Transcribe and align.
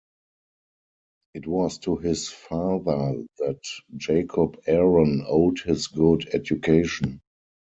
It 1.35 1.45
was 1.45 1.77
to 1.77 1.95
his 1.97 2.27
father 2.27 3.21
that 3.37 3.61
Jacob 3.97 4.59
Aaron 4.65 5.23
owed 5.27 5.59
his 5.59 5.85
good 5.85 6.27
education. 6.33 7.21